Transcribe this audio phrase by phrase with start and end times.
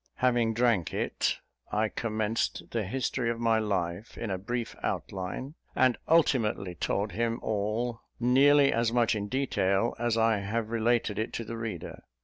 [0.15, 1.37] Having drank it,
[1.71, 7.37] I commenced the history of my life in a brief outline, and ultimately told him
[7.43, 12.01] all; nearly as much in detail as I have related it to the reader.